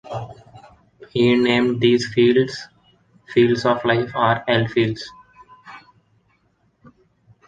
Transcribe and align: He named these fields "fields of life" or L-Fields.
He 1.11 1.35
named 1.35 1.79
these 1.79 2.11
fields 2.11 2.67
"fields 3.27 3.67
of 3.67 3.85
life" 3.85 4.09
or 4.15 4.43
L-Fields. 4.49 5.07